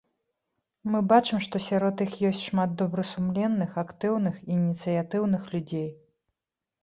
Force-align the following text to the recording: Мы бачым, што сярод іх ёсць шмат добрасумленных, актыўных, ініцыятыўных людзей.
Мы 0.91 0.99
бачым, 1.11 1.37
што 1.47 1.55
сярод 1.65 2.01
іх 2.05 2.13
ёсць 2.29 2.39
шмат 2.49 2.73
добрасумленных, 2.81 3.71
актыўных, 3.83 4.35
ініцыятыўных 4.57 5.43
людзей. 5.55 5.87